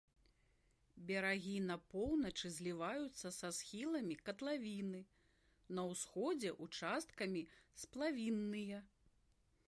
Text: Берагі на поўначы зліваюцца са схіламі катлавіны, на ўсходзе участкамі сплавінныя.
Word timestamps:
Берагі 1.09 1.51
на 1.71 1.75
поўначы 1.91 2.49
зліваюцца 2.53 3.27
са 3.35 3.51
схіламі 3.57 4.15
катлавіны, 4.29 5.01
на 5.81 5.83
ўсходзе 5.91 6.51
участкамі 6.69 7.43
сплавінныя. 7.83 8.79